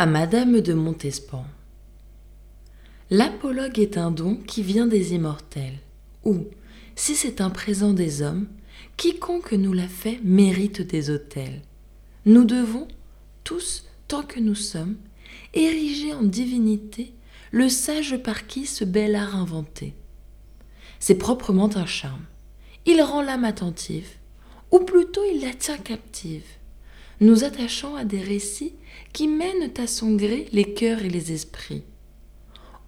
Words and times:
À 0.00 0.06
Madame 0.06 0.60
de 0.60 0.74
Montespan. 0.74 1.44
L'apologue 3.10 3.80
est 3.80 3.98
un 3.98 4.12
don 4.12 4.36
qui 4.36 4.62
vient 4.62 4.86
des 4.86 5.12
immortels, 5.14 5.80
ou, 6.22 6.44
si 6.94 7.16
c'est 7.16 7.40
un 7.40 7.50
présent 7.50 7.92
des 7.92 8.22
hommes, 8.22 8.46
quiconque 8.96 9.54
nous 9.54 9.72
l'a 9.72 9.88
fait 9.88 10.20
mérite 10.22 10.82
des 10.82 11.10
autels. 11.10 11.62
Nous 12.26 12.44
devons, 12.44 12.86
tous, 13.42 13.86
tant 14.06 14.22
que 14.22 14.38
nous 14.38 14.54
sommes, 14.54 14.94
ériger 15.52 16.14
en 16.14 16.22
divinité 16.22 17.12
le 17.50 17.68
sage 17.68 18.22
par 18.22 18.46
qui 18.46 18.66
ce 18.66 18.84
bel 18.84 19.16
art 19.16 19.34
inventé. 19.34 19.94
C'est 21.00 21.18
proprement 21.18 21.70
un 21.76 21.86
charme. 21.86 22.26
Il 22.86 23.02
rend 23.02 23.20
l'âme 23.20 23.44
attentive, 23.44 24.10
ou 24.70 24.78
plutôt 24.78 25.22
il 25.34 25.40
la 25.40 25.54
tient 25.54 25.76
captive 25.76 26.46
nous 27.20 27.44
attachant 27.44 27.94
à 27.96 28.04
des 28.04 28.20
récits 28.20 28.74
qui 29.12 29.28
mènent 29.28 29.72
à 29.76 29.86
son 29.86 30.14
gré 30.14 30.46
les 30.52 30.74
cœurs 30.74 31.02
et 31.02 31.08
les 31.08 31.32
esprits. 31.32 31.82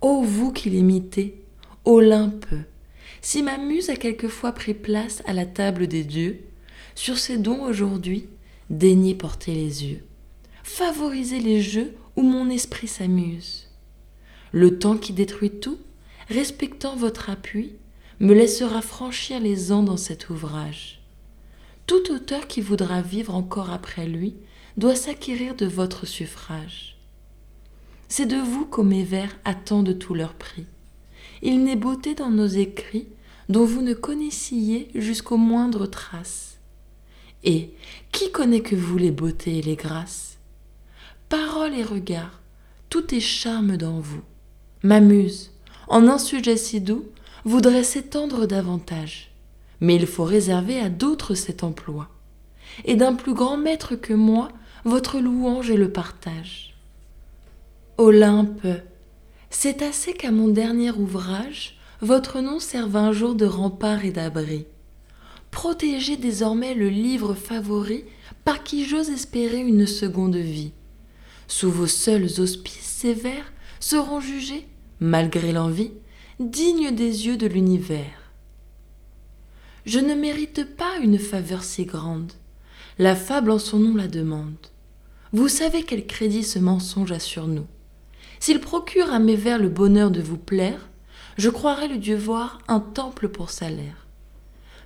Ô 0.01 0.23
vous 0.23 0.53
qui 0.53 0.71
l'imitez, 0.71 1.45
Olympe, 1.85 2.47
si 3.21 3.43
ma 3.43 3.59
muse 3.59 3.91
a 3.91 3.97
quelquefois 3.97 4.53
pris 4.53 4.75
place 4.75 5.23
à 5.27 5.33
la 5.33 5.47
table 5.47 5.87
des 5.87 6.05
dieux, 6.05 6.41
sur 6.95 7.19
ces 7.19 7.39
dons 7.39 7.65
aujourd'hui, 7.65 8.29
daignez 8.71 9.15
porter 9.15 9.55
les 9.55 9.85
yeux, 9.85 10.05
favorisez 10.63 11.41
les 11.41 11.61
jeux 11.61 11.95
où 12.17 12.23
mon 12.23 12.49
esprit 12.51 12.89
s'amuse. 12.89 13.69
Le 14.53 14.79
temps 14.79 14.97
qui 14.97 15.13
détruit 15.13 15.51
tout, 15.51 15.79
respectant 16.29 16.97
votre 16.97 17.31
appui, 17.31 17.73
me 18.21 18.35
laissera 18.35 18.83
franchir 18.83 19.41
les 19.41 19.73
ans 19.73 19.83
dans 19.83 19.97
cet 19.97 20.29
ouvrage. 20.29 21.00
Tout 21.91 22.13
auteur 22.13 22.47
qui 22.47 22.61
voudra 22.61 23.03
vivre 23.03 23.35
encore 23.35 23.71
après 23.71 24.07
lui 24.07 24.37
doit 24.77 24.95
s'acquérir 24.95 25.57
de 25.57 25.67
votre 25.67 26.07
suffrage. 26.07 26.97
C'est 28.07 28.27
de 28.27 28.37
vous 28.37 28.65
qu'aux 28.65 28.85
mes 28.85 29.03
vers 29.03 29.37
attendent 29.45 29.99
tout 29.99 30.15
leur 30.15 30.35
prix. 30.35 30.67
Il 31.43 31.65
n'est 31.65 31.75
beauté 31.75 32.15
dans 32.15 32.31
nos 32.31 32.47
écrits 32.47 33.09
dont 33.49 33.65
vous 33.65 33.83
ne 33.83 33.93
connaissiez 33.93 34.89
jusqu'aux 34.95 35.37
moindres 35.37 35.91
traces. 35.91 36.61
Et 37.43 37.75
qui 38.13 38.31
connaît 38.31 38.63
que 38.63 38.77
vous 38.77 38.97
les 38.97 39.11
beautés 39.11 39.59
et 39.59 39.63
les 39.63 39.75
grâces? 39.75 40.39
Paroles 41.29 41.75
et 41.75 41.83
regards, 41.83 42.41
tout 42.89 43.13
est 43.13 43.19
charme 43.19 43.77
dans 43.77 43.99
vous. 43.99 44.23
Ma 44.85 45.01
muse, 45.01 45.51
en 45.89 46.07
un 46.07 46.19
sujet 46.19 46.57
si 46.57 46.81
doux, 46.81 47.07
voudrait 47.45 47.83
s'étendre 47.83 48.47
davantage 48.47 49.33
mais 49.81 49.97
il 49.97 50.07
faut 50.07 50.25
réserver 50.25 50.81
à 50.81 50.89
d'autres 50.89 51.35
cet 51.35 51.65
emploi. 51.65 52.09
Et 52.85 52.97
d'un 52.97 53.15
plus 53.15 53.35
grand 53.35 53.57
maître 53.57 53.97
que 53.97 54.15
moi, 54.15 54.49
votre 54.85 55.19
louange 55.19 55.71
et 55.71 55.77
le 55.77 55.91
partage. 55.91 56.75
Olympe, 57.99 58.67
c'est 59.51 59.83
assez 59.83 60.13
qu'à 60.13 60.31
mon 60.31 60.49
dernier 60.49 60.91
ouvrage, 60.91 61.79
votre 62.01 62.41
nom 62.41 62.61
serve 62.61 62.97
un 62.97 63.13
jour 63.13 63.35
de 63.35 63.45
rempart 63.45 64.05
et 64.05 64.11
d'abri. 64.11 64.67
Protégez 65.51 66.17
désormais 66.17 66.75
le 66.75 66.89
livre 66.89 67.35
favori 67.35 68.05
par 68.45 68.63
qui 68.63 68.85
j'ose 68.85 69.11
espérer 69.11 69.59
une 69.59 69.87
seconde 69.87 70.37
vie. 70.37 70.73
Sous 71.49 71.71
vos 71.71 71.89
seuls 71.89 72.41
auspices, 72.41 72.97
ces 73.01 73.13
vers 73.13 73.53
seront 73.81 74.21
jugés, 74.21 74.67
malgré 75.01 75.53
l'envie, 75.53 75.91
dignes 76.39 76.95
des 76.95 77.27
yeux 77.27 77.37
de 77.37 77.47
l'univers. 77.47 78.20
Je 79.87 79.99
ne 79.99 80.15
mérite 80.15 80.77
pas 80.77 80.99
une 81.03 81.19
faveur 81.19 81.65
si 81.65 81.85
grande. 81.85 82.33
La 82.99 83.17
fable 83.17 83.51
en 83.51 83.59
son 83.59 83.79
nom 83.79 83.97
la 83.97 84.09
demande. 84.09 84.55
Vous 85.33 85.49
savez 85.49 85.85
quel 85.85 86.07
crédit 86.07 86.45
ce 86.45 86.59
mensonge 86.59 87.13
a 87.13 87.19
sur 87.19 87.47
nous. 87.47 87.67
S'il 88.41 88.61
procure 88.61 89.13
à 89.13 89.19
mes 89.19 89.37
vers 89.37 89.59
le 89.59 89.69
bonheur 89.69 90.11
de 90.11 90.21
vous 90.21 90.37
plaire, 90.37 90.89
je 91.39 91.49
croirai 91.49 91.89
le 91.89 91.99
Dieu 91.99 92.17
voir 92.17 92.61
un 92.69 92.81
temple 92.81 93.29
pour 93.29 93.51
salaire. 93.51 94.07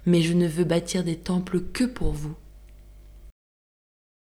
Mais 0.06 0.22
je 0.22 0.33
ne 0.34 0.47
veux 0.47 0.65
bâtir 0.65 1.03
des 1.03 1.16
temples 1.16 1.60
que 1.60 1.84
pour 1.84 2.12
vous. 2.12 2.34